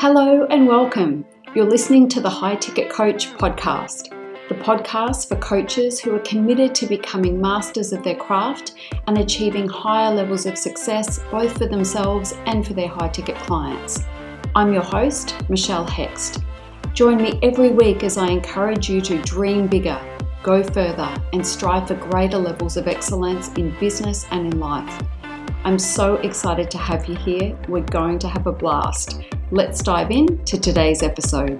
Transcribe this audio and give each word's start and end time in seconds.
Hello 0.00 0.46
and 0.48 0.68
welcome. 0.68 1.24
You're 1.56 1.68
listening 1.68 2.08
to 2.10 2.20
the 2.20 2.30
High 2.30 2.54
Ticket 2.54 2.88
Coach 2.88 3.32
podcast, 3.32 4.10
the 4.48 4.54
podcast 4.54 5.26
for 5.26 5.34
coaches 5.38 5.98
who 5.98 6.14
are 6.14 6.20
committed 6.20 6.72
to 6.76 6.86
becoming 6.86 7.40
masters 7.40 7.92
of 7.92 8.04
their 8.04 8.14
craft 8.14 8.74
and 9.08 9.18
achieving 9.18 9.68
higher 9.68 10.14
levels 10.14 10.46
of 10.46 10.56
success 10.56 11.18
both 11.32 11.58
for 11.58 11.66
themselves 11.66 12.34
and 12.46 12.64
for 12.64 12.74
their 12.74 12.86
high 12.86 13.08
ticket 13.08 13.34
clients. 13.38 14.04
I'm 14.54 14.72
your 14.72 14.84
host, 14.84 15.34
Michelle 15.50 15.88
Hext. 15.88 16.44
Join 16.92 17.16
me 17.16 17.40
every 17.42 17.70
week 17.70 18.04
as 18.04 18.16
I 18.18 18.28
encourage 18.28 18.88
you 18.88 19.00
to 19.00 19.20
dream 19.22 19.66
bigger, 19.66 20.00
go 20.44 20.62
further, 20.62 21.12
and 21.32 21.44
strive 21.44 21.88
for 21.88 21.96
greater 21.96 22.38
levels 22.38 22.76
of 22.76 22.86
excellence 22.86 23.48
in 23.54 23.76
business 23.80 24.26
and 24.30 24.52
in 24.54 24.60
life. 24.60 25.02
I'm 25.64 25.76
so 25.76 26.14
excited 26.18 26.70
to 26.70 26.78
have 26.78 27.06
you 27.06 27.16
here. 27.16 27.58
We're 27.68 27.80
going 27.80 28.20
to 28.20 28.28
have 28.28 28.46
a 28.46 28.52
blast. 28.52 29.24
Let's 29.50 29.82
dive 29.82 30.10
in 30.10 30.44
to 30.44 30.60
today's 30.60 31.02
episode. 31.02 31.58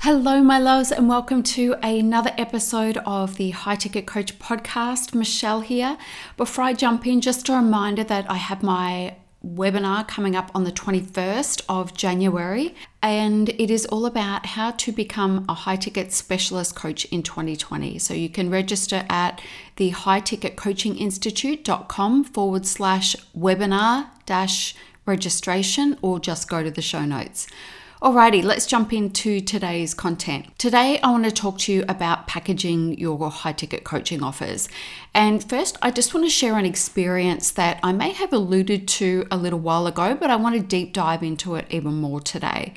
Hello, 0.00 0.42
my 0.42 0.58
loves, 0.58 0.92
and 0.92 1.08
welcome 1.08 1.42
to 1.44 1.74
another 1.82 2.32
episode 2.36 2.98
of 3.06 3.36
the 3.36 3.48
High 3.50 3.76
Ticket 3.76 4.06
Coach 4.06 4.38
podcast. 4.38 5.14
Michelle 5.14 5.62
here. 5.62 5.96
Before 6.36 6.64
I 6.64 6.74
jump 6.74 7.06
in, 7.06 7.22
just 7.22 7.48
a 7.48 7.54
reminder 7.54 8.04
that 8.04 8.30
I 8.30 8.36
have 8.36 8.62
my 8.62 9.16
webinar 9.42 10.06
coming 10.06 10.36
up 10.36 10.50
on 10.54 10.64
the 10.64 10.72
21st 10.72 11.62
of 11.66 11.94
January, 11.94 12.74
and 13.02 13.50
it 13.50 13.70
is 13.70 13.86
all 13.86 14.06
about 14.06 14.46
how 14.46 14.72
to 14.72 14.90
become 14.90 15.44
a 15.48 15.54
high 15.54 15.76
ticket 15.76 16.12
specialist 16.12 16.74
coach 16.74 17.04
in 17.06 17.22
2020. 17.22 17.98
So 17.98 18.12
you 18.12 18.28
can 18.28 18.50
register 18.50 19.04
at 19.08 19.40
the 19.76 19.90
high 19.90 20.20
ticket 20.20 20.56
coaching 20.56 20.96
institute.com 20.96 22.24
forward 22.24 22.66
slash 22.66 23.14
webinar 23.36 24.08
dash 24.26 24.74
registration 25.06 25.96
or 26.02 26.18
just 26.18 26.48
go 26.48 26.62
to 26.62 26.70
the 26.70 26.82
show 26.82 27.04
notes. 27.04 27.46
Alrighty, 28.00 28.44
let's 28.44 28.64
jump 28.64 28.92
into 28.92 29.40
today's 29.40 29.92
content. 29.92 30.56
Today, 30.56 31.00
I 31.00 31.10
want 31.10 31.24
to 31.24 31.32
talk 31.32 31.58
to 31.58 31.72
you 31.72 31.84
about 31.88 32.28
packaging 32.28 32.96
your 32.96 33.28
high 33.28 33.50
ticket 33.50 33.82
coaching 33.82 34.22
offers. 34.22 34.68
And 35.14 35.42
first, 35.42 35.76
I 35.82 35.90
just 35.90 36.14
want 36.14 36.24
to 36.24 36.30
share 36.30 36.56
an 36.56 36.64
experience 36.64 37.50
that 37.50 37.80
I 37.82 37.90
may 37.90 38.12
have 38.12 38.32
alluded 38.32 38.86
to 38.86 39.26
a 39.32 39.36
little 39.36 39.58
while 39.58 39.88
ago, 39.88 40.14
but 40.14 40.30
I 40.30 40.36
want 40.36 40.54
to 40.54 40.62
deep 40.62 40.92
dive 40.92 41.24
into 41.24 41.56
it 41.56 41.66
even 41.70 41.94
more 41.94 42.20
today. 42.20 42.72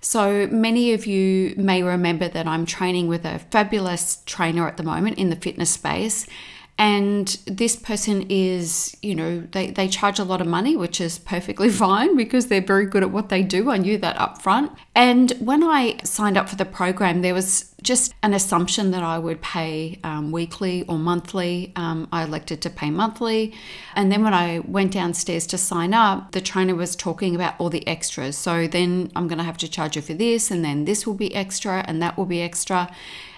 So, 0.00 0.46
many 0.46 0.92
of 0.92 1.04
you 1.04 1.54
may 1.56 1.82
remember 1.82 2.28
that 2.28 2.46
I'm 2.46 2.64
training 2.64 3.08
with 3.08 3.24
a 3.24 3.40
fabulous 3.40 4.22
trainer 4.24 4.68
at 4.68 4.76
the 4.76 4.84
moment 4.84 5.18
in 5.18 5.30
the 5.30 5.36
fitness 5.36 5.70
space 5.70 6.28
and 6.76 7.28
this 7.46 7.76
person 7.76 8.26
is 8.28 8.96
you 9.00 9.14
know 9.14 9.40
they, 9.52 9.70
they 9.70 9.86
charge 9.86 10.18
a 10.18 10.24
lot 10.24 10.40
of 10.40 10.46
money 10.46 10.76
which 10.76 11.00
is 11.00 11.18
perfectly 11.20 11.70
fine 11.84 12.16
because 12.16 12.48
they're 12.48 12.60
very 12.60 12.86
good 12.86 13.02
at 13.02 13.10
what 13.10 13.28
they 13.28 13.42
do. 13.42 13.70
I 13.70 13.76
knew 13.76 13.96
that 13.98 14.18
up 14.18 14.42
front 14.42 14.72
and 14.94 15.30
when 15.38 15.62
i 15.62 15.96
signed 16.02 16.36
up 16.36 16.48
for 16.48 16.56
the 16.56 16.64
program 16.64 17.22
there 17.22 17.34
was 17.34 17.74
just 17.82 18.14
an 18.22 18.34
assumption 18.34 18.90
that 18.90 19.02
i 19.02 19.18
would 19.18 19.40
pay 19.40 20.00
um, 20.02 20.32
weekly 20.32 20.84
or 20.88 20.98
monthly. 20.98 21.72
Um, 21.76 22.08
i 22.10 22.24
elected 22.24 22.60
to 22.62 22.70
pay 22.70 22.90
monthly. 22.90 23.54
And 23.94 24.10
then 24.10 24.24
when 24.24 24.34
i 24.34 24.58
went 24.60 24.92
downstairs 24.92 25.46
to 25.48 25.58
sign 25.58 25.94
up 25.94 26.32
the 26.32 26.40
trainer 26.40 26.74
was 26.74 26.96
talking 26.96 27.36
about 27.36 27.54
all 27.58 27.70
the 27.70 27.86
extras. 27.86 28.36
So 28.36 28.66
then 28.66 29.12
i'm 29.14 29.28
going 29.28 29.38
to 29.38 29.44
have 29.44 29.58
to 29.58 29.68
charge 29.68 29.94
you 29.94 30.02
for 30.02 30.14
this 30.14 30.50
and 30.50 30.64
then 30.64 30.86
this 30.86 31.06
will 31.06 31.14
be 31.14 31.32
extra 31.34 31.84
and 31.86 32.02
that 32.02 32.16
will 32.16 32.26
be 32.26 32.42
extra. 32.42 32.92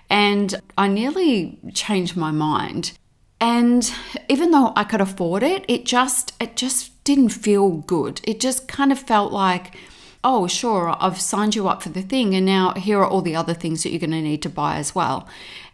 And 0.09 0.55
I 0.79 0.87
nearly 0.87 1.59
changed 1.75 2.17
my 2.17 2.31
mind 2.31 2.97
and 3.41 3.93
even 4.29 4.51
though 4.51 4.73
I 4.77 4.85
could 4.85 5.01
afford 5.01 5.43
it, 5.43 5.65
it 5.69 5.85
just 5.85 6.33
it 6.41 6.57
just 6.57 7.03
didn't 7.05 7.29
feel 7.31 7.71
good. 7.71 8.21
It 8.25 8.41
just 8.41 8.67
kind 8.67 8.91
of 8.91 8.99
felt 8.99 9.33
like, 9.33 9.77
oh, 10.25 10.47
sure, 10.47 10.97
I've 10.99 11.21
signed 11.21 11.55
you 11.55 11.69
up 11.69 11.83
for 11.83 11.91
the 11.91 12.03
thing 12.03 12.35
and 12.35 12.47
now 12.47 12.73
here 12.75 12.99
are 12.99 13.07
all 13.07 13.23
the 13.23 13.37
other 13.37 13.55
things 13.55 13.83
that 13.83 13.91
you're 13.91 14.01
going 14.01 14.11
to 14.11 14.23
need 14.23 14.43
to 14.43 14.49
buy 14.49 14.77
as 14.77 14.95
well. 14.95 15.29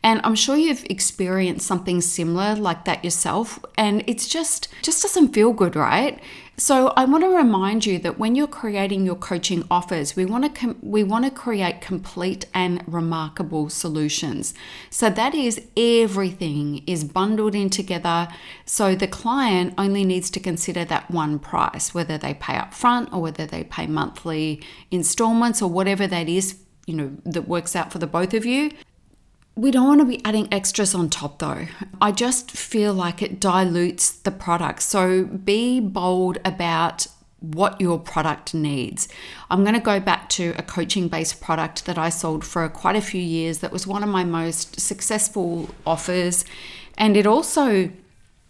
And 0.05 0.21
I'm 0.25 0.35
sure 0.35 0.57
you've 0.57 0.85
experienced 0.91 1.67
something 1.67 2.01
similar 2.01 2.57
like 2.57 2.85
that 2.87 3.05
yourself 3.05 3.61
and 3.79 4.03
it's 4.07 4.27
just 4.27 4.69
just 4.83 5.03
doesn't 5.03 5.33
feel 5.33 5.53
good, 5.53 5.77
right? 5.77 6.21
So 6.59 6.89
I 6.97 7.07
want 7.07 7.25
to 7.25 7.29
remind 7.29 7.87
you 7.87 7.99
that 8.01 8.19
when 8.19 8.35
you're 8.35 8.47
creating 8.47 9.07
your 9.07 9.15
coaching 9.15 9.65
offers, 9.71 10.15
we 10.15 10.25
want 10.27 10.45
to 10.45 10.51
com- 10.51 10.79
we 10.83 11.03
want 11.03 11.25
to 11.25 11.31
create 11.31 11.81
complete 11.81 12.47
and 12.53 12.83
remarkable 12.87 13.71
solutions. 13.71 14.55
So 14.91 15.09
that 15.09 15.35
is 15.35 15.63
everything 15.77 16.83
is 16.87 17.05
bundled 17.05 17.55
in 17.55 17.71
together 17.71 18.29
so 18.67 18.95
the 18.95 19.09
client 19.09 19.75
only 19.79 20.05
needs 20.05 20.31
to 20.31 20.41
consider 20.41 20.85
that 20.85 21.11
one 21.11 21.39
price, 21.39 21.95
whether 21.95 22.19
they 22.19 22.35
pay 22.35 22.57
up 22.57 22.75
front 22.75 23.13
or 23.13 23.23
whether 23.23 23.47
they 23.47 23.65
pay 23.65 23.87
monthly 23.87 24.63
installments 24.91 25.63
or 25.63 25.71
whatever 25.71 26.07
that 26.07 26.29
is, 26.29 26.59
you 26.87 26.95
know, 26.95 27.13
that 27.25 27.49
works 27.49 27.75
out 27.75 27.93
for 27.93 27.99
the 27.99 28.07
both 28.07 28.35
of 28.35 28.45
you. 28.45 28.71
We 29.55 29.71
don't 29.71 29.87
want 29.87 30.01
to 30.01 30.07
be 30.07 30.25
adding 30.25 30.49
extras 30.53 30.95
on 30.95 31.11
top 31.11 31.39
though. 31.39 31.67
I 32.01 32.11
just 32.11 32.51
feel 32.51 32.95
like 32.95 33.21
it 33.21 33.39
dilutes 33.39 34.11
the 34.11 34.31
product. 34.31 34.83
So 34.83 35.25
be 35.25 35.79
bold 35.79 36.39
about 36.45 37.07
what 37.41 37.81
your 37.81 37.99
product 37.99 38.55
needs. 38.55 39.09
I'm 39.51 39.63
going 39.63 39.75
to 39.75 39.81
go 39.81 40.01
back 40.01 40.29
to 40.31 40.55
a 40.57 40.63
coaching 40.63 41.09
based 41.09 41.41
product 41.41 41.85
that 41.87 41.99
I 41.99 42.09
sold 42.09 42.45
for 42.45 42.67
quite 42.69 42.97
a 42.97 43.03
few 43.03 43.21
years 43.21 43.59
that 43.59 43.73
was 43.73 43.87
one 43.87 44.03
of 44.03 44.09
my 44.09 44.25
most 44.25 44.81
successful 44.81 45.69
offers. 45.85 46.45
And 46.97 47.17
it 47.17 47.27
also 47.27 47.91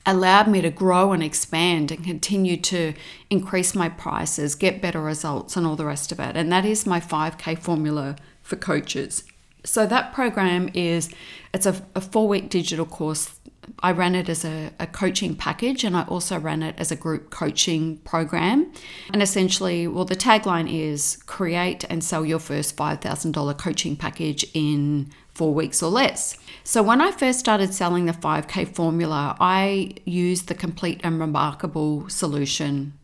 allowed 0.04 0.48
me 0.48 0.60
to 0.60 0.70
grow 0.70 1.12
and 1.12 1.22
expand 1.22 1.90
and 1.90 2.04
continue 2.04 2.56
to 2.58 2.92
increase 3.30 3.74
my 3.74 3.88
prices, 3.88 4.54
get 4.54 4.82
better 4.82 5.00
results, 5.00 5.56
and 5.56 5.66
all 5.66 5.76
the 5.76 5.86
rest 5.86 6.12
of 6.12 6.20
it. 6.20 6.36
And 6.36 6.52
that 6.52 6.64
is 6.64 6.86
my 6.86 7.00
5K 7.00 7.58
formula 7.58 8.16
for 8.42 8.56
coaches. 8.56 9.24
So 9.64 9.86
that 9.86 10.12
program 10.12 10.70
is 10.74 11.10
it's 11.54 11.66
a, 11.66 11.80
a 11.94 12.00
four 12.00 12.28
week 12.28 12.48
digital 12.48 12.86
course. 12.86 13.38
I 13.80 13.92
ran 13.92 14.14
it 14.16 14.28
as 14.28 14.44
a, 14.44 14.72
a, 14.80 14.88
coaching 14.88 15.36
package 15.36 15.84
and 15.84 15.96
I 15.96 16.02
also 16.04 16.38
ran 16.38 16.64
it 16.64 16.74
as 16.78 16.90
a 16.90 16.96
group 16.96 17.30
coaching 17.30 17.98
program. 17.98 18.72
And 19.12 19.22
essentially, 19.22 19.86
well, 19.86 20.04
the 20.04 20.16
tagline 20.16 20.72
is 20.72 21.18
create 21.26 21.84
and 21.88 22.02
sell 22.02 22.24
your 22.24 22.40
first 22.40 22.76
$5,000 22.76 23.58
coaching 23.58 23.96
package 23.96 24.44
in 24.52 25.12
four 25.28 25.54
weeks 25.54 25.80
or 25.82 25.90
less. 25.90 26.36
So 26.64 26.82
when 26.82 27.00
I 27.00 27.12
first 27.12 27.38
started 27.38 27.72
selling 27.72 28.06
the 28.06 28.12
5K 28.12 28.74
formula, 28.74 29.36
I 29.38 29.94
used 30.04 30.48
the 30.48 30.54
complete 30.54 31.00
and 31.04 31.20
remarkable 31.20 32.08
solution 32.08 32.94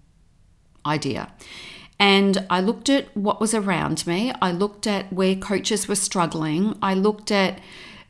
idea. 0.85 1.33
And 1.99 2.47
I 2.49 2.61
looked 2.61 2.89
at 2.89 3.15
what 3.17 3.41
was 3.41 3.55
around 3.55 4.07
me. 4.07 4.33
I 4.41 4.53
looked 4.53 4.87
at 4.87 5.13
where 5.13 5.35
coaches 5.35 5.89
were 5.89 5.97
struggling. 5.97 6.79
I 6.81 6.95
looked 6.95 7.33
at, 7.33 7.61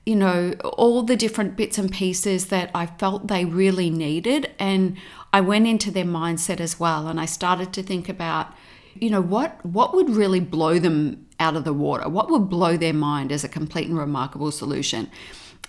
you 0.04 0.16
know, 0.16 0.52
all 0.62 1.02
the 1.02 1.16
different 1.16 1.56
bits 1.56 1.78
and 1.78 1.90
pieces 1.90 2.46
that 2.48 2.70
I 2.74 2.86
felt 2.86 3.28
they 3.28 3.44
really 3.44 3.88
needed. 3.88 4.50
And 4.58 4.96
I 5.32 5.40
went 5.40 5.66
into 5.66 5.90
their 5.90 6.04
mindset 6.04 6.60
as 6.60 6.78
well. 6.78 7.08
And 7.08 7.18
I 7.18 7.24
started 7.24 7.72
to 7.74 7.82
think 7.82 8.10
about, 8.10 8.52
you 8.94 9.08
know, 9.08 9.22
what, 9.22 9.64
what 9.64 9.94
would 9.94 10.10
really 10.10 10.40
blow 10.40 10.78
them 10.78 11.26
out 11.40 11.56
of 11.56 11.64
the 11.64 11.72
water? 11.72 12.08
What 12.08 12.30
would 12.30 12.50
blow 12.50 12.76
their 12.76 12.92
mind 12.92 13.32
as 13.32 13.42
a 13.42 13.48
complete 13.48 13.88
and 13.88 13.96
remarkable 13.96 14.50
solution? 14.50 15.10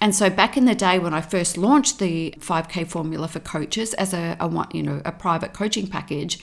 And 0.01 0.15
so 0.15 0.29
back 0.29 0.55
in 0.57 0.65
the 0.65 0.75
day 0.75 0.97
when 0.97 1.13
I 1.13 1.21
first 1.21 1.57
launched 1.57 1.99
the 1.99 2.33
5K 2.39 2.87
formula 2.87 3.27
for 3.27 3.39
coaches 3.39 3.93
as 3.95 4.13
a, 4.13 4.37
a 4.39 4.67
you 4.73 4.81
know 4.81 5.01
a 5.03 5.11
private 5.11 5.53
coaching 5.53 5.87
package, 5.87 6.39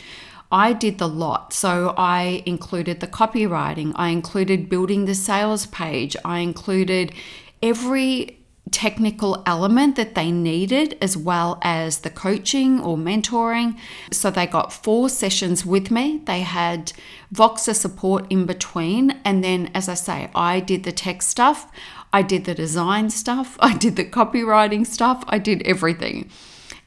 I 0.51 0.73
did 0.73 0.99
the 0.99 1.09
lot. 1.09 1.53
So 1.53 1.95
I 1.97 2.43
included 2.47 3.01
the 3.01 3.07
copywriting, 3.07 3.93
I 3.97 4.11
included 4.11 4.69
building 4.69 5.05
the 5.05 5.15
sales 5.15 5.67
page, 5.67 6.17
I 6.25 6.39
included 6.39 7.13
every 7.63 8.39
technical 8.71 9.43
element 9.47 9.97
that 9.97 10.15
they 10.15 10.31
needed, 10.31 10.99
as 11.01 11.17
well 11.17 11.59
as 11.63 12.01
the 12.01 12.11
coaching 12.11 12.81
or 12.81 12.97
mentoring. 12.97 13.79
So 14.11 14.31
they 14.31 14.47
got 14.47 14.73
four 14.73 15.09
sessions 15.09 15.65
with 15.65 15.91
me. 15.91 16.21
They 16.25 16.41
had 16.41 16.93
Voxer 17.33 17.75
support 17.75 18.27
in 18.29 18.45
between. 18.45 19.13
And 19.25 19.43
then, 19.43 19.71
as 19.75 19.89
I 19.89 19.95
say, 19.95 20.31
I 20.35 20.61
did 20.61 20.83
the 20.83 20.93
tech 20.93 21.23
stuff, 21.23 21.71
I 22.13 22.23
did 22.23 22.45
the 22.45 22.55
design 22.55 23.11
stuff, 23.11 23.57
I 23.61 23.77
did 23.77 23.97
the 23.97 24.05
copywriting 24.05 24.87
stuff, 24.87 25.25
I 25.29 25.39
did 25.39 25.63
everything 25.63 26.31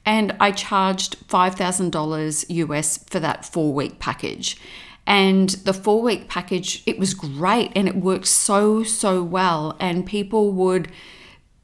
and 0.09 0.35
I 0.39 0.49
charged 0.49 1.27
$5,000 1.27 2.45
US 2.49 2.97
for 2.97 3.19
that 3.19 3.45
four 3.45 3.71
week 3.71 3.99
package. 3.99 4.57
And 5.05 5.49
the 5.49 5.73
four 5.73 6.01
week 6.01 6.27
package, 6.27 6.81
it 6.87 6.97
was 6.97 7.13
great 7.13 7.71
and 7.75 7.87
it 7.87 7.95
worked 7.95 8.25
so, 8.25 8.81
so 8.81 9.21
well. 9.21 9.77
And 9.79 10.07
people 10.07 10.51
would 10.53 10.91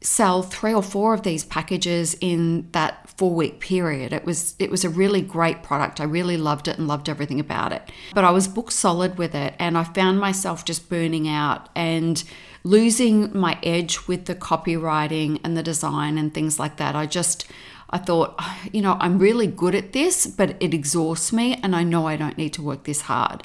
sell 0.02 0.44
three 0.44 0.76
or 0.76 0.84
four 0.84 1.16
of 1.16 1.24
these 1.24 1.44
packages 1.44 2.16
in 2.22 2.70
that 2.74 3.10
four 3.18 3.34
week 3.34 3.60
period. 3.60 4.14
It 4.14 4.26
was 4.26 4.54
it 4.60 4.70
was 4.70 4.86
a 4.86 4.90
really 4.90 5.22
great 5.22 5.64
product. 5.64 6.00
I 6.00 6.04
really 6.04 6.38
loved 6.38 6.68
it 6.68 6.78
and 6.78 6.88
loved 6.88 7.10
everything 7.10 7.40
about 7.40 7.72
it. 7.72 7.92
But 8.14 8.26
I 8.26 8.30
was 8.30 8.48
book 8.48 8.70
solid 8.70 9.18
with 9.18 9.34
it 9.34 9.56
and 9.58 9.76
I 9.76 9.86
found 9.86 10.20
myself 10.20 10.66
just 10.66 10.88
burning 10.88 11.28
out 11.28 11.70
and 11.76 12.24
losing 12.64 13.36
my 13.36 13.58
edge 13.64 14.08
with 14.08 14.26
the 14.26 14.36
copywriting 14.36 15.40
and 15.44 15.58
the 15.58 15.64
design 15.64 16.20
and 16.20 16.32
things 16.32 16.60
like 16.60 16.78
that. 16.78 16.96
I 16.96 17.08
just 17.08 17.48
I 17.96 17.98
thought, 17.98 18.38
you 18.74 18.82
know, 18.82 18.98
I'm 19.00 19.20
really 19.20 19.48
good 19.48 19.74
at 19.74 19.94
this, 19.94 20.28
but 20.28 20.58
it 20.60 20.74
exhausts 20.74 21.32
me 21.32 21.58
and 21.64 21.74
I 21.74 21.84
know 21.84 22.08
I 22.08 22.18
don't 22.18 22.38
need 22.38 22.52
to 22.56 22.62
work 22.62 22.84
this 22.84 23.04
hard. 23.04 23.42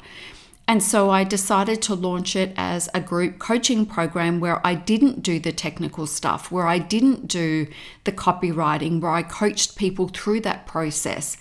And 0.67 0.83
so 0.83 1.09
I 1.09 1.23
decided 1.23 1.81
to 1.83 1.95
launch 1.95 2.35
it 2.35 2.53
as 2.57 2.89
a 2.93 2.99
group 2.99 3.39
coaching 3.39 3.85
program 3.85 4.41
where 4.41 4.59
I 4.67 4.75
didn't 4.75 5.23
do 5.23 5.39
the 5.39 5.53
technical 5.53 6.05
stuff, 6.05 6.51
where 6.51 6.67
I 6.67 6.79
didn't 6.79 7.29
do 7.29 7.67
the 8.03 8.11
copywriting, 8.11 8.99
where 8.99 9.13
I 9.13 9.23
coached 9.23 9.77
people 9.77 10.09
through 10.09 10.41
that 10.41 10.67
process. 10.67 11.37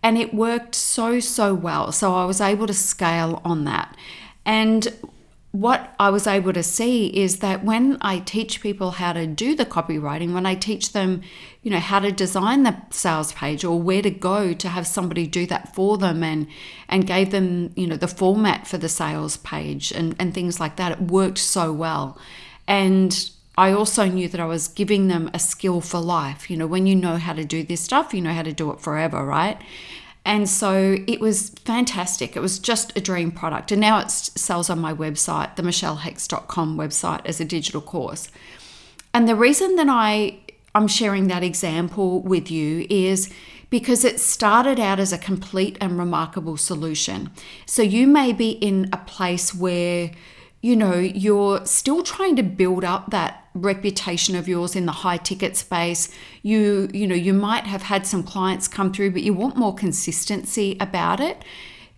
And 0.00 0.16
it 0.16 0.32
worked 0.32 0.76
so, 0.76 1.18
so 1.18 1.54
well. 1.54 1.90
So 1.90 2.14
I 2.14 2.26
was 2.26 2.40
able 2.40 2.68
to 2.68 2.74
scale 2.74 3.42
on 3.44 3.64
that. 3.64 3.96
And 4.46 4.86
what 5.52 5.94
I 6.00 6.08
was 6.08 6.26
able 6.26 6.54
to 6.54 6.62
see 6.62 7.08
is 7.08 7.40
that 7.40 7.62
when 7.62 7.98
I 8.00 8.20
teach 8.20 8.62
people 8.62 8.92
how 8.92 9.12
to 9.12 9.26
do 9.26 9.54
the 9.54 9.66
copywriting, 9.66 10.32
when 10.32 10.46
I 10.46 10.54
teach 10.54 10.92
them, 10.92 11.20
you 11.62 11.70
know, 11.70 11.78
how 11.78 12.00
to 12.00 12.10
design 12.10 12.62
the 12.62 12.74
sales 12.88 13.34
page 13.34 13.62
or 13.62 13.78
where 13.78 14.00
to 14.00 14.10
go 14.10 14.54
to 14.54 14.68
have 14.68 14.86
somebody 14.86 15.26
do 15.26 15.44
that 15.46 15.74
for 15.74 15.98
them 15.98 16.22
and 16.22 16.46
and 16.88 17.06
gave 17.06 17.32
them, 17.32 17.70
you 17.76 17.86
know, 17.86 17.96
the 17.96 18.08
format 18.08 18.66
for 18.66 18.78
the 18.78 18.88
sales 18.88 19.36
page 19.36 19.92
and, 19.92 20.16
and 20.18 20.32
things 20.32 20.58
like 20.58 20.76
that, 20.76 20.92
it 20.92 21.00
worked 21.02 21.38
so 21.38 21.70
well. 21.70 22.18
And 22.66 23.30
I 23.58 23.72
also 23.72 24.06
knew 24.06 24.28
that 24.28 24.40
I 24.40 24.46
was 24.46 24.68
giving 24.68 25.08
them 25.08 25.30
a 25.34 25.38
skill 25.38 25.82
for 25.82 26.00
life. 26.00 26.50
You 26.50 26.56
know, 26.56 26.66
when 26.66 26.86
you 26.86 26.96
know 26.96 27.16
how 27.18 27.34
to 27.34 27.44
do 27.44 27.62
this 27.62 27.82
stuff, 27.82 28.14
you 28.14 28.22
know 28.22 28.32
how 28.32 28.42
to 28.42 28.52
do 28.54 28.70
it 28.72 28.80
forever, 28.80 29.22
right? 29.22 29.60
And 30.24 30.48
so 30.48 30.98
it 31.06 31.20
was 31.20 31.50
fantastic. 31.64 32.36
It 32.36 32.40
was 32.40 32.58
just 32.58 32.96
a 32.96 33.00
dream 33.00 33.32
product. 33.32 33.72
And 33.72 33.80
now 33.80 33.98
it 33.98 34.10
sells 34.10 34.70
on 34.70 34.78
my 34.78 34.94
website, 34.94 35.56
the 35.56 35.62
michellehext.com 35.62 36.78
website, 36.78 37.26
as 37.26 37.40
a 37.40 37.44
digital 37.44 37.80
course. 37.80 38.28
And 39.12 39.28
the 39.28 39.34
reason 39.34 39.76
that 39.76 39.88
I, 39.88 40.38
I'm 40.74 40.86
sharing 40.86 41.26
that 41.28 41.42
example 41.42 42.20
with 42.22 42.50
you 42.50 42.86
is 42.88 43.32
because 43.68 44.04
it 44.04 44.20
started 44.20 44.78
out 44.78 45.00
as 45.00 45.12
a 45.12 45.18
complete 45.18 45.76
and 45.80 45.98
remarkable 45.98 46.56
solution. 46.56 47.30
So 47.66 47.82
you 47.82 48.06
may 48.06 48.32
be 48.32 48.50
in 48.50 48.88
a 48.92 48.98
place 48.98 49.54
where 49.54 50.12
you 50.62 50.76
know, 50.76 50.94
you're 50.94 51.66
still 51.66 52.04
trying 52.04 52.36
to 52.36 52.42
build 52.42 52.84
up 52.84 53.10
that 53.10 53.48
reputation 53.52 54.36
of 54.36 54.46
yours 54.46 54.76
in 54.76 54.86
the 54.86 54.92
high 54.92 55.16
ticket 55.16 55.56
space. 55.56 56.08
You, 56.42 56.88
you 56.94 57.06
know, 57.08 57.16
you 57.16 57.34
might 57.34 57.64
have 57.64 57.82
had 57.82 58.06
some 58.06 58.22
clients 58.22 58.68
come 58.68 58.92
through, 58.92 59.10
but 59.10 59.22
you 59.22 59.34
want 59.34 59.56
more 59.56 59.74
consistency 59.74 60.76
about 60.78 61.18
it. 61.18 61.44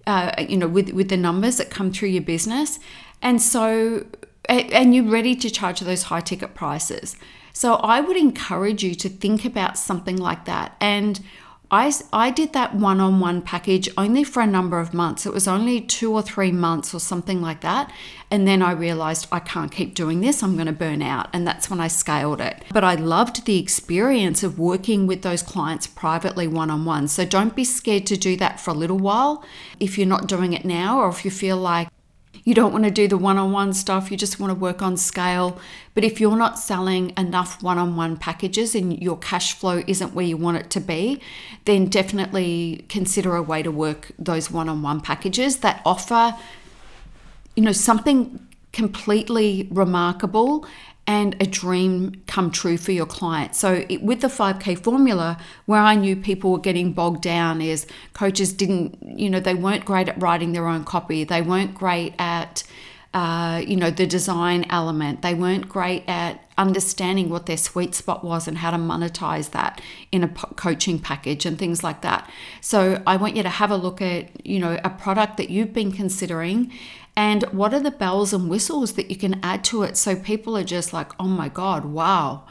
Uh, 0.07 0.33
you 0.39 0.57
know, 0.57 0.67
with 0.67 0.91
with 0.91 1.09
the 1.09 1.17
numbers 1.17 1.57
that 1.59 1.71
come 1.71 1.93
through 1.93 2.09
your 2.09 2.23
business, 2.23 2.79
and 3.23 3.41
so 3.41 4.05
and 4.49 4.95
you're 4.95 5.11
ready 5.11 5.35
to 5.35 5.49
charge 5.49 5.81
those 5.81 6.05
high 6.05 6.21
ticket 6.21 6.55
prices. 6.55 7.17
So 7.55 7.77
I 7.77 8.01
would 8.01 8.17
encourage 8.17 8.83
you 8.83 8.95
to 8.97 9.09
think 9.09 9.45
about 9.45 9.79
something 9.79 10.17
like 10.17 10.45
that 10.45 10.77
and 10.81 11.21
I, 11.75 11.93
I 12.13 12.31
did 12.31 12.53
that 12.53 12.77
one 12.77 13.01
on 13.01 13.19
one 13.19 13.43
package 13.43 13.89
only 13.99 14.23
for 14.23 14.41
a 14.41 14.47
number 14.47 14.79
of 14.79 14.95
months. 14.95 15.27
It 15.27 15.33
was 15.33 15.49
only 15.49 15.81
two 15.81 16.13
or 16.13 16.23
three 16.23 16.53
months 16.53 16.95
or 16.95 17.01
something 17.01 17.43
like 17.43 17.63
that. 17.63 17.91
And 18.31 18.47
then 18.47 18.63
I 18.63 18.71
realized 18.71 19.27
I 19.33 19.41
can't 19.41 19.73
keep 19.73 19.93
doing 19.97 20.21
this. 20.21 20.41
I'm 20.41 20.55
going 20.55 20.69
to 20.69 20.73
burn 20.73 21.03
out. 21.03 21.31
And 21.33 21.45
that's 21.45 21.69
when 21.69 21.81
I 21.81 21.89
scaled 21.89 22.41
it. 22.41 22.63
But 22.73 22.85
I 22.85 22.95
loved 22.95 23.45
the 23.45 23.59
experience 23.59 24.45
of 24.45 24.57
working 24.57 25.09
with 25.09 25.23
those 25.23 25.43
clients 25.43 25.89
privately 25.89 26.47
one 26.47 26.71
on 26.71 26.85
one. 26.85 27.09
So 27.09 27.25
don't 27.25 27.57
be 27.57 27.65
scared 27.65 28.07
to 28.07 28.17
do 28.17 28.37
that 28.37 28.61
for 28.61 28.71
a 28.71 28.75
little 28.75 28.99
while 28.99 29.45
if 29.81 29.99
you're 29.99 30.07
not 30.07 30.29
doing 30.29 30.53
it 30.53 30.65
now 30.65 31.01
or 31.01 31.09
if 31.09 31.25
you 31.25 31.33
feel 31.33 31.57
like 31.57 31.89
you 32.45 32.55
don't 32.55 32.73
want 32.73 32.85
to 32.85 32.91
do 32.91 33.09
the 33.09 33.17
one 33.17 33.39
on 33.39 33.53
one 33.53 33.73
stuff, 33.73 34.11
you 34.11 34.17
just 34.17 34.39
want 34.39 34.51
to 34.51 34.55
work 34.55 34.83
on 34.83 34.97
scale. 34.97 35.59
But 35.95 36.05
if 36.05 36.21
you're 36.21 36.37
not 36.37 36.59
selling 36.59 37.13
enough 37.17 37.63
one 37.63 37.79
on 37.79 37.97
one 37.97 38.17
packages 38.19 38.75
and 38.75 39.03
your 39.03 39.17
cash 39.17 39.55
flow 39.55 39.83
isn't 39.87 40.15
where 40.15 40.27
you 40.27 40.37
want 40.37 40.59
it 40.59 40.71
to 40.71 40.81
be, 40.81 41.21
then 41.65 41.87
definitely 41.87 42.85
consider 42.89 43.35
a 43.35 43.43
way 43.43 43.63
to 43.63 43.71
work 43.71 44.13
those 44.19 44.51
one 44.51 44.69
on 44.69 44.83
one 44.83 45.01
packages 45.01 45.59
that 45.59 45.81
offer, 45.87 46.37
you 47.57 47.63
know, 47.63 47.73
something 47.73 48.47
completely 48.73 49.69
remarkable 49.71 50.67
and 51.07 51.37
a 51.39 51.47
dream 51.47 52.23
come 52.27 52.51
true 52.51 52.79
for 52.79 52.93
your 52.93 53.07
client. 53.07 53.55
So, 53.55 53.85
it, 53.89 54.03
with 54.03 54.21
the 54.21 54.29
5K 54.29 54.79
formula, 54.83 55.37
where 55.67 55.81
I 55.81 55.95
knew 55.95 56.17
people 56.17 56.53
were 56.53 56.59
getting 56.59 56.93
bogged 56.93 57.23
down 57.23 57.61
is 57.61 57.87
coaches 58.15 58.53
didn't, 58.53 58.99
you 59.03 59.29
know, 59.29 59.41
they 59.41 59.55
weren't 59.55 59.85
great 59.85 60.09
at 60.09 60.21
writing 60.21 60.53
their 60.53 60.67
own 60.67 60.85
copy, 60.85 61.25
they 61.25 61.43
weren't 61.43 61.75
great 61.75 62.15
at, 62.19 62.65
uh, 63.13 63.63
you 63.67 63.77
know, 63.77 63.91
the 63.91 64.07
design 64.07 64.65
element, 64.71 65.21
they 65.21 65.35
weren't 65.35 65.69
great 65.69 66.05
at 66.09 66.41
understanding 66.57 67.29
what 67.29 67.47
their 67.47 67.57
sweet 67.57 67.95
spot 67.95 68.25
was 68.25 68.47
and 68.49 68.59
how 68.59 68.71
to 68.71 68.77
monetize 68.77 69.51
that 69.51 69.83
in 70.13 70.23
a 70.25 70.29
coaching 70.29 70.99
package 70.99 71.45
and 71.45 71.59
things 71.59 71.85
like 71.85 72.01
that. 72.01 72.31
So, 72.63 73.03
I 73.07 73.17
want 73.17 73.37
you 73.37 73.43
to 73.43 73.51
have 73.51 73.71
a 73.71 73.77
look 73.77 74.01
at, 74.01 74.47
you 74.47 74.59
know, 74.59 74.81
a 74.83 74.89
product 74.89 75.37
that 75.37 75.51
you've 75.51 75.75
been 75.75 75.93
considering 75.93 76.73
and 77.17 77.45
what 77.45 77.73
are 77.73 77.81
the 77.81 77.91
bells 77.91 78.33
and 78.33 78.51
whistles 78.51 78.95
that 78.95 79.11
you 79.11 79.17
can 79.17 79.39
add 79.43 79.63
to 79.65 79.83
it 79.83 79.97
so 79.97 80.17
people 80.17 80.57
are 80.57 80.65
just 80.65 80.93
like, 80.93 81.13
oh 81.21 81.29
my 81.29 81.49
God, 81.49 81.85
wow. 81.85 82.45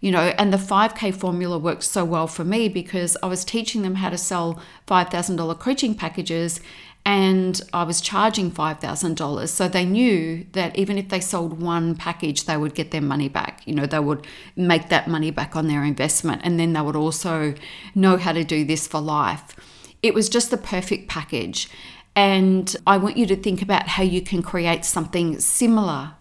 You 0.00 0.10
know, 0.12 0.34
and 0.38 0.52
the 0.52 0.58
5K 0.58 1.14
formula 1.14 1.58
works 1.58 1.88
so 1.88 2.04
well 2.04 2.26
for 2.26 2.44
me 2.44 2.68
because 2.68 3.16
I 3.22 3.26
was 3.26 3.44
teaching 3.44 3.82
them 3.82 3.96
how 3.96 4.08
to 4.08 4.18
sell 4.18 4.60
$5,000 4.86 5.58
coaching 5.58 5.94
packages 5.94 6.60
and 7.04 7.60
I 7.72 7.84
was 7.84 8.00
charging 8.00 8.50
$5,000. 8.50 9.48
So 9.48 9.68
they 9.68 9.84
knew 9.84 10.46
that 10.52 10.76
even 10.76 10.98
if 10.98 11.08
they 11.08 11.20
sold 11.20 11.60
one 11.60 11.96
package, 11.96 12.44
they 12.44 12.56
would 12.56 12.74
get 12.74 12.90
their 12.90 13.00
money 13.00 13.28
back. 13.28 13.62
You 13.66 13.74
know, 13.74 13.86
they 13.86 13.98
would 14.00 14.26
make 14.56 14.88
that 14.88 15.08
money 15.08 15.30
back 15.30 15.56
on 15.56 15.66
their 15.66 15.84
investment 15.84 16.42
and 16.44 16.58
then 16.58 16.72
they 16.72 16.80
would 16.80 16.96
also 16.96 17.54
know 17.94 18.16
how 18.16 18.32
to 18.32 18.44
do 18.44 18.64
this 18.64 18.86
for 18.86 19.00
life. 19.00 19.56
It 20.02 20.14
was 20.14 20.28
just 20.28 20.50
the 20.50 20.56
perfect 20.56 21.08
package. 21.08 21.68
And 22.16 22.74
I 22.86 22.96
want 22.96 23.16
you 23.16 23.26
to 23.26 23.36
think 23.36 23.62
about 23.62 23.88
how 23.88 24.02
you 24.02 24.20
can 24.20 24.42
create 24.42 24.84
something 24.84 25.38
similar 25.40 26.12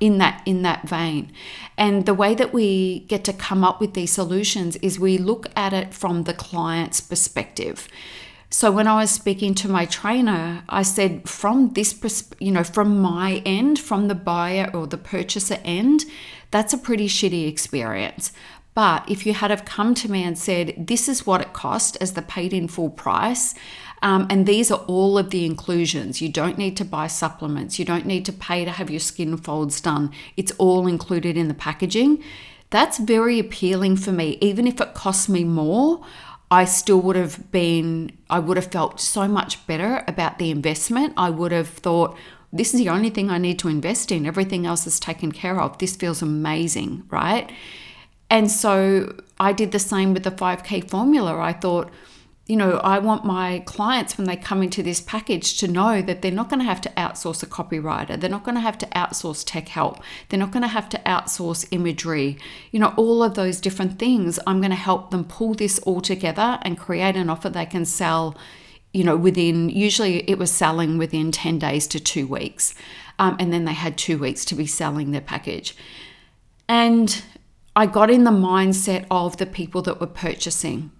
in 0.00 0.18
that 0.18 0.42
in 0.44 0.62
that 0.62 0.88
vein. 0.88 1.32
And 1.78 2.06
the 2.06 2.14
way 2.14 2.34
that 2.34 2.52
we 2.52 3.00
get 3.00 3.24
to 3.24 3.32
come 3.32 3.62
up 3.62 3.80
with 3.80 3.94
these 3.94 4.12
solutions 4.12 4.76
is 4.76 4.98
we 4.98 5.16
look 5.16 5.46
at 5.54 5.72
it 5.72 5.94
from 5.94 6.24
the 6.24 6.34
client's 6.34 7.00
perspective. 7.00 7.88
So 8.50 8.70
when 8.70 8.86
I 8.86 8.96
was 8.96 9.10
speaking 9.10 9.54
to 9.54 9.68
my 9.68 9.86
trainer, 9.86 10.64
I 10.68 10.82
said 10.82 11.28
from 11.28 11.70
this 11.70 11.94
pers- 11.94 12.34
you 12.40 12.50
know 12.50 12.64
from 12.64 13.00
my 13.00 13.42
end, 13.46 13.78
from 13.78 14.08
the 14.08 14.14
buyer 14.16 14.70
or 14.74 14.86
the 14.86 14.98
purchaser 14.98 15.58
end, 15.64 16.04
that's 16.50 16.74
a 16.74 16.78
pretty 16.78 17.06
shitty 17.08 17.48
experience. 17.48 18.32
But 18.74 19.08
if 19.08 19.24
you 19.26 19.34
had 19.34 19.50
have 19.50 19.64
come 19.64 19.94
to 19.96 20.10
me 20.10 20.22
and 20.22 20.38
said, 20.38 20.86
this 20.86 21.08
is 21.08 21.26
what 21.26 21.42
it 21.42 21.52
cost 21.52 21.98
as 22.00 22.14
the 22.14 22.22
paid 22.22 22.54
in 22.54 22.68
full 22.68 22.88
price, 22.88 23.54
um, 24.02 24.26
and 24.28 24.46
these 24.46 24.70
are 24.70 24.80
all 24.88 25.16
of 25.16 25.30
the 25.30 25.46
inclusions. 25.46 26.20
You 26.20 26.28
don't 26.28 26.58
need 26.58 26.76
to 26.76 26.84
buy 26.84 27.06
supplements. 27.06 27.78
You 27.78 27.84
don't 27.84 28.04
need 28.04 28.24
to 28.26 28.32
pay 28.32 28.64
to 28.64 28.70
have 28.72 28.90
your 28.90 29.00
skin 29.00 29.36
folds 29.36 29.80
done. 29.80 30.10
It's 30.36 30.52
all 30.58 30.88
included 30.88 31.36
in 31.36 31.46
the 31.46 31.54
packaging. 31.54 32.22
That's 32.70 32.98
very 32.98 33.38
appealing 33.38 33.96
for 33.96 34.10
me. 34.12 34.38
Even 34.40 34.66
if 34.66 34.80
it 34.80 34.94
costs 34.94 35.28
me 35.28 35.44
more, 35.44 36.04
I 36.50 36.64
still 36.64 37.00
would 37.00 37.16
have 37.16 37.50
been, 37.52 38.10
I 38.28 38.40
would 38.40 38.56
have 38.56 38.72
felt 38.72 39.00
so 39.00 39.28
much 39.28 39.64
better 39.66 40.04
about 40.08 40.38
the 40.38 40.50
investment. 40.50 41.14
I 41.16 41.30
would 41.30 41.52
have 41.52 41.68
thought, 41.68 42.16
this 42.52 42.74
is 42.74 42.80
the 42.80 42.88
only 42.88 43.08
thing 43.08 43.30
I 43.30 43.38
need 43.38 43.58
to 43.60 43.68
invest 43.68 44.10
in. 44.10 44.26
Everything 44.26 44.66
else 44.66 44.86
is 44.86 44.98
taken 44.98 45.32
care 45.32 45.60
of. 45.60 45.78
This 45.78 45.96
feels 45.96 46.22
amazing, 46.22 47.04
right? 47.08 47.50
And 48.28 48.50
so 48.50 49.14
I 49.38 49.52
did 49.52 49.72
the 49.72 49.78
same 49.78 50.12
with 50.12 50.24
the 50.24 50.30
5K 50.30 50.90
formula. 50.90 51.38
I 51.38 51.52
thought, 51.52 51.90
you 52.52 52.58
know, 52.58 52.72
I 52.84 52.98
want 52.98 53.24
my 53.24 53.60
clients 53.60 54.18
when 54.18 54.26
they 54.26 54.36
come 54.36 54.62
into 54.62 54.82
this 54.82 55.00
package 55.00 55.56
to 55.56 55.66
know 55.66 56.02
that 56.02 56.20
they're 56.20 56.30
not 56.30 56.50
going 56.50 56.60
to 56.60 56.66
have 56.66 56.82
to 56.82 56.90
outsource 56.98 57.42
a 57.42 57.46
copywriter. 57.46 58.20
They're 58.20 58.28
not 58.28 58.44
going 58.44 58.56
to 58.56 58.60
have 58.60 58.76
to 58.76 58.86
outsource 58.88 59.42
tech 59.42 59.68
help. 59.68 60.02
They're 60.28 60.38
not 60.38 60.50
going 60.50 60.62
to 60.62 60.68
have 60.68 60.90
to 60.90 60.98
outsource 61.06 61.66
imagery. 61.70 62.36
You 62.70 62.80
know, 62.80 62.92
all 62.98 63.22
of 63.22 63.36
those 63.36 63.58
different 63.58 63.98
things. 63.98 64.38
I'm 64.46 64.60
going 64.60 64.68
to 64.68 64.76
help 64.76 65.10
them 65.12 65.24
pull 65.24 65.54
this 65.54 65.78
all 65.78 66.02
together 66.02 66.58
and 66.60 66.76
create 66.76 67.16
an 67.16 67.30
offer 67.30 67.48
they 67.48 67.64
can 67.64 67.86
sell, 67.86 68.36
you 68.92 69.02
know, 69.02 69.16
within, 69.16 69.70
usually 69.70 70.28
it 70.28 70.36
was 70.36 70.50
selling 70.50 70.98
within 70.98 71.32
10 71.32 71.58
days 71.58 71.86
to 71.86 72.00
two 72.00 72.26
weeks. 72.26 72.74
Um, 73.18 73.34
and 73.40 73.50
then 73.50 73.64
they 73.64 73.72
had 73.72 73.96
two 73.96 74.18
weeks 74.18 74.44
to 74.44 74.54
be 74.54 74.66
selling 74.66 75.12
their 75.12 75.22
package. 75.22 75.74
And 76.68 77.22
I 77.74 77.86
got 77.86 78.10
in 78.10 78.24
the 78.24 78.30
mindset 78.30 79.06
of 79.10 79.38
the 79.38 79.46
people 79.46 79.80
that 79.80 80.02
were 80.02 80.06
purchasing. 80.06 80.90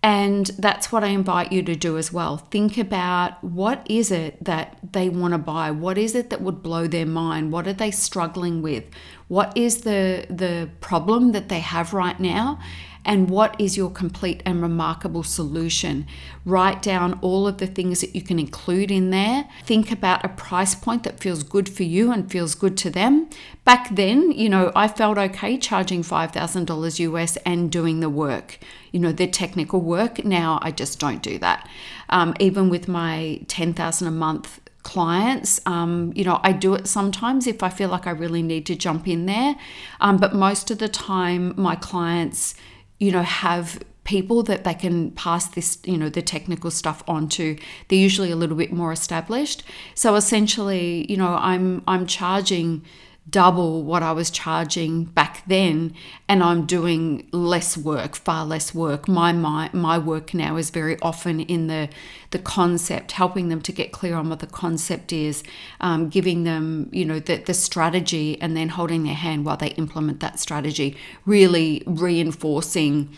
And 0.00 0.46
that's 0.58 0.92
what 0.92 1.02
I 1.02 1.08
invite 1.08 1.50
you 1.50 1.62
to 1.64 1.74
do 1.74 1.98
as 1.98 2.12
well. 2.12 2.36
Think 2.36 2.78
about 2.78 3.42
what 3.42 3.84
is 3.90 4.12
it 4.12 4.42
that 4.44 4.78
they 4.92 5.08
want 5.08 5.32
to 5.34 5.38
buy? 5.38 5.72
What 5.72 5.98
is 5.98 6.14
it 6.14 6.30
that 6.30 6.40
would 6.40 6.62
blow 6.62 6.86
their 6.86 7.04
mind? 7.04 7.50
What 7.50 7.66
are 7.66 7.72
they 7.72 7.90
struggling 7.90 8.62
with? 8.62 8.84
What 9.26 9.56
is 9.56 9.80
the 9.80 10.24
the 10.30 10.70
problem 10.80 11.32
that 11.32 11.48
they 11.48 11.58
have 11.60 11.92
right 11.92 12.18
now? 12.20 12.60
And 13.08 13.30
what 13.30 13.58
is 13.58 13.74
your 13.74 13.90
complete 13.90 14.42
and 14.44 14.60
remarkable 14.60 15.22
solution. 15.22 16.06
Write 16.44 16.82
down 16.82 17.18
all 17.22 17.48
of 17.48 17.56
the 17.56 17.66
things 17.66 18.02
that 18.02 18.14
you 18.14 18.20
can 18.20 18.38
include 18.38 18.90
in 18.90 19.08
there. 19.08 19.48
Think 19.64 19.90
about 19.90 20.26
a 20.26 20.28
price 20.28 20.74
point 20.74 21.04
that 21.04 21.18
feels 21.18 21.42
good 21.42 21.70
for 21.70 21.84
you 21.84 22.12
and 22.12 22.30
feels 22.30 22.54
good 22.54 22.76
to 22.76 22.90
them. 22.90 23.30
Back 23.64 23.88
then, 23.96 24.30
you 24.32 24.50
know, 24.50 24.70
I 24.76 24.88
felt 24.88 25.16
okay 25.16 25.56
charging 25.56 26.02
$5,000 26.02 26.98
US 26.98 27.36
and 27.38 27.72
doing 27.72 28.00
the 28.00 28.10
work, 28.10 28.58
you 28.92 29.00
know, 29.00 29.10
the 29.10 29.26
technical 29.26 29.80
work. 29.80 30.22
Now 30.22 30.58
I 30.60 30.70
just 30.70 31.00
don't 31.00 31.22
do 31.22 31.38
that. 31.38 31.66
Um, 32.10 32.34
even 32.38 32.68
with 32.68 32.88
my 32.88 33.40
10,000 33.48 34.06
a 34.06 34.10
month 34.10 34.60
clients. 34.82 35.60
Um, 35.66 36.12
you 36.14 36.24
know, 36.24 36.40
I 36.42 36.52
do 36.52 36.72
it 36.74 36.86
sometimes 36.86 37.46
if 37.46 37.62
I 37.62 37.68
feel 37.68 37.90
like 37.90 38.06
I 38.06 38.10
really 38.10 38.42
need 38.42 38.64
to 38.66 38.74
jump 38.74 39.06
in 39.06 39.26
there. 39.26 39.56
Um, 40.00 40.16
but 40.16 40.34
most 40.34 40.70
of 40.70 40.78
the 40.78 40.88
time, 40.88 41.52
my 41.56 41.74
clients 41.76 42.54
you 42.98 43.12
know, 43.12 43.22
have 43.22 43.80
people 44.04 44.42
that 44.42 44.64
they 44.64 44.72
can 44.72 45.10
pass 45.10 45.48
this, 45.48 45.78
you 45.84 45.98
know, 45.98 46.08
the 46.08 46.22
technical 46.22 46.70
stuff 46.70 47.02
on 47.06 47.28
to. 47.28 47.58
They're 47.88 47.98
usually 47.98 48.30
a 48.30 48.36
little 48.36 48.56
bit 48.56 48.72
more 48.72 48.90
established. 48.90 49.62
So 49.94 50.14
essentially, 50.14 51.10
you 51.10 51.16
know, 51.16 51.34
I'm 51.34 51.82
I'm 51.86 52.06
charging 52.06 52.82
double 53.30 53.82
what 53.82 54.02
I 54.02 54.12
was 54.12 54.30
charging 54.30 55.04
back 55.04 55.42
then 55.46 55.94
and 56.28 56.42
I'm 56.42 56.66
doing 56.66 57.28
less 57.32 57.76
work, 57.76 58.14
far 58.14 58.44
less 58.46 58.74
work. 58.74 59.08
My 59.08 59.32
my 59.32 59.70
my 59.72 59.98
work 59.98 60.34
now 60.34 60.56
is 60.56 60.70
very 60.70 60.98
often 61.00 61.40
in 61.40 61.66
the 61.66 61.88
the 62.30 62.38
concept, 62.38 63.12
helping 63.12 63.48
them 63.48 63.60
to 63.62 63.72
get 63.72 63.92
clear 63.92 64.14
on 64.14 64.28
what 64.28 64.40
the 64.40 64.46
concept 64.46 65.12
is, 65.12 65.42
um, 65.80 66.08
giving 66.08 66.44
them, 66.44 66.88
you 66.92 67.04
know, 67.04 67.18
the, 67.18 67.36
the 67.36 67.54
strategy 67.54 68.40
and 68.40 68.56
then 68.56 68.68
holding 68.68 69.04
their 69.04 69.14
hand 69.14 69.44
while 69.44 69.56
they 69.56 69.68
implement 69.68 70.20
that 70.20 70.38
strategy, 70.38 70.96
really 71.24 71.82
reinforcing 71.86 73.08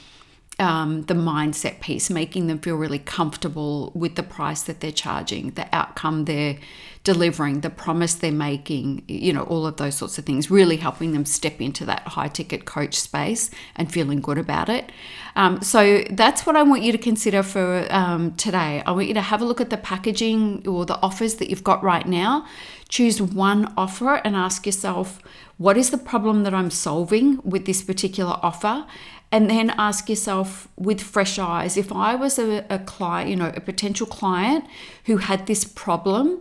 um, 0.61 1.03
the 1.03 1.15
mindset 1.15 1.81
piece, 1.81 2.11
making 2.11 2.47
them 2.47 2.59
feel 2.59 2.77
really 2.77 2.99
comfortable 2.99 3.91
with 3.95 4.15
the 4.15 4.23
price 4.23 4.63
that 4.63 4.81
they're 4.81 4.93
charging, 4.93 5.51
the 5.53 5.67
outcome 5.75 6.27
they're 6.27 6.57
delivering, 7.03 7.61
the 7.61 7.71
promise 7.71 8.15
they're 8.15 8.31
making, 8.31 9.03
you 9.09 9.33
know, 9.33 9.45
all 9.45 9.67
of 9.67 9.79
those 9.79 9.95
sorts 9.95 10.19
of 10.19 10.27
things, 10.27 10.51
really 10.51 10.77
helping 10.77 11.13
them 11.13 11.25
step 11.25 11.59
into 11.61 11.85
that 11.87 12.03
high 12.09 12.29
ticket 12.29 12.67
coach 12.67 12.95
space 12.95 13.51
and 13.75 13.91
feeling 13.91 14.21
good 14.21 14.37
about 14.37 14.69
it. 14.69 14.93
Um, 15.35 15.63
so 15.63 16.05
that's 16.11 16.45
what 16.45 16.57
I 16.57 16.63
want 16.63 16.83
you 16.83 16.93
to 16.93 16.99
consider 16.99 17.43
for 17.43 17.87
um, 17.91 18.35
today. 18.35 18.83
I 18.85 18.91
want 18.91 19.09
you 19.09 19.15
to 19.15 19.23
have 19.23 19.41
a 19.41 19.47
look 19.47 19.63
at 19.63 19.71
the 19.71 19.79
packaging 19.79 20.67
or 20.69 20.85
the 20.85 21.01
offers 21.01 21.37
that 21.37 21.49
you've 21.49 21.65
got 21.65 21.83
right 21.83 22.07
now. 22.07 22.47
Choose 22.91 23.23
one 23.23 23.73
offer 23.79 24.17
and 24.17 24.37
ask 24.37 24.67
yourself, 24.67 25.23
what 25.57 25.79
is 25.79 25.91
the 25.91 25.99
problem 25.99 26.43
that 26.43 26.53
I'm 26.53 26.71
solving 26.71 27.41
with 27.43 27.65
this 27.65 27.83
particular 27.83 28.39
offer? 28.43 28.87
and 29.33 29.49
then 29.49 29.71
ask 29.79 30.09
yourself 30.09 30.67
with 30.77 31.01
fresh 31.01 31.39
eyes 31.39 31.77
if 31.77 31.93
I 31.93 32.17
was 32.17 32.37
a, 32.37 32.65
a, 32.69 32.81
client, 32.81 33.31
you 33.31 33.37
know, 33.37 33.53
a 33.55 33.61
potential 33.61 34.07
client 34.07 34.65
who 35.05 35.19
had 35.19 35.47
this 35.47 35.65
problem, 35.65 36.41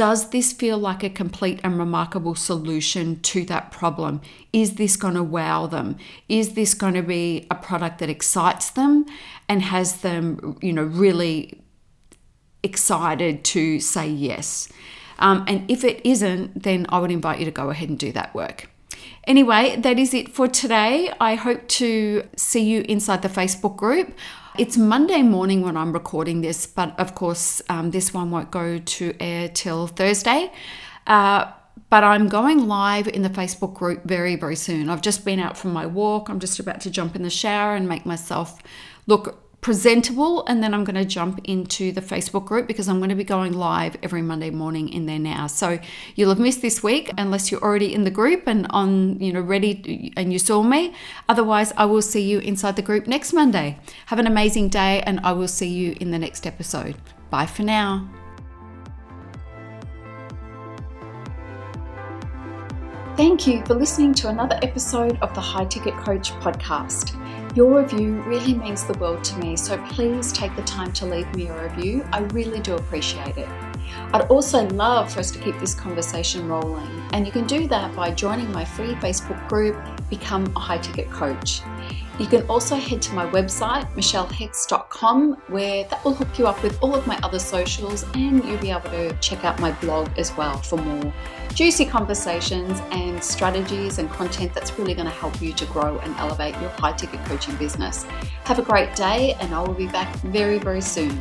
does 0.00 0.30
this 0.30 0.50
feel 0.50 0.78
like 0.78 1.02
a 1.02 1.10
complete 1.10 1.60
and 1.62 1.78
remarkable 1.78 2.34
solution 2.34 3.20
to 3.20 3.44
that 3.44 3.70
problem? 3.70 4.22
Is 4.50 4.76
this 4.76 4.96
going 4.96 5.12
to 5.12 5.22
wow 5.22 5.66
them? 5.66 5.98
Is 6.26 6.54
this 6.54 6.72
going 6.72 6.94
to 6.94 7.02
be 7.02 7.46
a 7.50 7.54
product 7.54 7.98
that 7.98 8.08
excites 8.08 8.70
them 8.70 9.04
and 9.46 9.60
has 9.60 9.98
them, 10.00 10.56
you 10.62 10.72
know, 10.72 10.84
really 10.84 11.60
excited 12.62 13.44
to 13.44 13.78
say 13.78 14.08
yes? 14.08 14.72
Um, 15.18 15.44
and 15.46 15.70
if 15.70 15.84
it 15.84 16.00
isn't, 16.02 16.62
then 16.62 16.86
I 16.88 16.98
would 16.98 17.10
invite 17.10 17.38
you 17.38 17.44
to 17.44 17.50
go 17.50 17.68
ahead 17.68 17.90
and 17.90 17.98
do 17.98 18.10
that 18.12 18.34
work. 18.34 18.70
Anyway, 19.24 19.76
that 19.76 19.98
is 19.98 20.14
it 20.14 20.30
for 20.30 20.48
today. 20.48 21.12
I 21.20 21.34
hope 21.34 21.68
to 21.68 22.26
see 22.36 22.64
you 22.64 22.86
inside 22.88 23.20
the 23.20 23.28
Facebook 23.28 23.76
group. 23.76 24.14
It's 24.58 24.76
Monday 24.76 25.22
morning 25.22 25.62
when 25.62 25.76
I'm 25.76 25.92
recording 25.92 26.40
this, 26.40 26.66
but 26.66 26.98
of 26.98 27.14
course, 27.14 27.62
um, 27.68 27.92
this 27.92 28.12
one 28.12 28.32
won't 28.32 28.50
go 28.50 28.78
to 28.78 29.14
air 29.20 29.48
till 29.48 29.86
Thursday. 29.86 30.52
Uh, 31.06 31.52
but 31.88 32.02
I'm 32.02 32.28
going 32.28 32.66
live 32.66 33.06
in 33.06 33.22
the 33.22 33.30
Facebook 33.30 33.74
group 33.74 34.04
very, 34.04 34.34
very 34.34 34.56
soon. 34.56 34.90
I've 34.90 35.02
just 35.02 35.24
been 35.24 35.38
out 35.38 35.56
from 35.56 35.72
my 35.72 35.86
walk. 35.86 36.28
I'm 36.28 36.40
just 36.40 36.58
about 36.58 36.80
to 36.82 36.90
jump 36.90 37.14
in 37.14 37.22
the 37.22 37.30
shower 37.30 37.76
and 37.76 37.88
make 37.88 38.04
myself 38.04 38.60
look 39.06 39.49
presentable 39.60 40.44
and 40.46 40.62
then 40.62 40.72
I'm 40.72 40.84
going 40.84 40.96
to 40.96 41.04
jump 41.04 41.40
into 41.44 41.92
the 41.92 42.00
Facebook 42.00 42.46
group 42.46 42.66
because 42.66 42.88
I'm 42.88 42.98
going 42.98 43.10
to 43.10 43.14
be 43.14 43.24
going 43.24 43.52
live 43.52 43.96
every 44.02 44.22
Monday 44.22 44.50
morning 44.50 44.88
in 44.88 45.06
there 45.06 45.18
now. 45.18 45.46
So 45.46 45.78
you'll 46.14 46.30
have 46.30 46.38
missed 46.38 46.62
this 46.62 46.82
week 46.82 47.10
unless 47.18 47.50
you're 47.50 47.62
already 47.62 47.92
in 47.92 48.04
the 48.04 48.10
group 48.10 48.46
and 48.46 48.66
on, 48.70 49.20
you 49.20 49.32
know, 49.32 49.40
ready 49.40 50.12
and 50.16 50.32
you 50.32 50.38
saw 50.38 50.62
me. 50.62 50.94
Otherwise, 51.28 51.72
I 51.76 51.84
will 51.84 52.02
see 52.02 52.22
you 52.22 52.38
inside 52.38 52.76
the 52.76 52.82
group 52.82 53.06
next 53.06 53.32
Monday. 53.32 53.78
Have 54.06 54.18
an 54.18 54.26
amazing 54.26 54.68
day 54.70 55.02
and 55.02 55.20
I 55.20 55.32
will 55.32 55.48
see 55.48 55.68
you 55.68 55.94
in 56.00 56.10
the 56.10 56.18
next 56.18 56.46
episode. 56.46 56.96
Bye 57.28 57.46
for 57.46 57.62
now. 57.62 58.08
Thank 63.16 63.46
you 63.46 63.62
for 63.66 63.74
listening 63.74 64.14
to 64.14 64.28
another 64.28 64.58
episode 64.62 65.18
of 65.20 65.34
the 65.34 65.42
High 65.42 65.66
Ticket 65.66 65.94
Coach 65.98 66.32
podcast. 66.34 67.14
Your 67.56 67.80
review 67.80 68.22
really 68.22 68.54
means 68.54 68.84
the 68.84 68.96
world 68.98 69.24
to 69.24 69.38
me, 69.40 69.56
so 69.56 69.76
please 69.88 70.32
take 70.32 70.54
the 70.54 70.62
time 70.62 70.92
to 70.92 71.04
leave 71.04 71.34
me 71.34 71.48
a 71.48 71.62
review. 71.68 72.06
I 72.12 72.20
really 72.20 72.60
do 72.60 72.76
appreciate 72.76 73.36
it. 73.36 73.48
I'd 74.12 74.28
also 74.28 74.68
love 74.68 75.12
for 75.12 75.18
us 75.18 75.32
to 75.32 75.40
keep 75.40 75.58
this 75.58 75.74
conversation 75.74 76.46
rolling, 76.46 76.88
and 77.12 77.26
you 77.26 77.32
can 77.32 77.48
do 77.48 77.66
that 77.66 77.92
by 77.96 78.12
joining 78.12 78.52
my 78.52 78.64
free 78.64 78.94
Facebook 78.94 79.48
group, 79.48 79.76
Become 80.08 80.52
a 80.54 80.60
High 80.60 80.78
Ticket 80.78 81.10
Coach. 81.10 81.62
You 82.20 82.26
can 82.26 82.46
also 82.46 82.76
head 82.76 83.02
to 83.02 83.14
my 83.14 83.26
website, 83.26 83.92
michellehext.com, 83.94 85.32
where 85.48 85.84
that 85.84 86.04
will 86.04 86.14
hook 86.14 86.38
you 86.38 86.46
up 86.46 86.62
with 86.62 86.80
all 86.80 86.94
of 86.94 87.04
my 87.08 87.18
other 87.24 87.40
socials, 87.40 88.04
and 88.14 88.44
you'll 88.44 88.58
be 88.58 88.70
able 88.70 88.90
to 88.90 89.12
check 89.14 89.44
out 89.44 89.58
my 89.58 89.72
blog 89.80 90.08
as 90.16 90.36
well 90.36 90.56
for 90.58 90.76
more 90.76 91.12
juicy 91.54 91.84
conversations 91.84 92.80
and 92.90 93.22
strategies 93.22 93.98
and 93.98 94.10
content 94.10 94.54
that's 94.54 94.78
really 94.78 94.94
going 94.94 95.06
to 95.06 95.12
help 95.12 95.40
you 95.42 95.52
to 95.52 95.66
grow 95.66 95.98
and 95.98 96.14
elevate 96.16 96.54
your 96.60 96.70
high 96.70 96.92
ticket 96.92 97.24
coaching 97.26 97.54
business. 97.56 98.04
Have 98.44 98.58
a 98.58 98.62
great 98.62 98.94
day, 98.94 99.34
and 99.40 99.54
I 99.54 99.60
will 99.60 99.74
be 99.74 99.88
back 99.88 100.14
very, 100.16 100.58
very 100.58 100.80
soon. 100.80 101.18